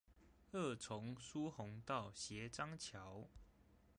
[0.51, 3.29] 二重疏洪道斜張橋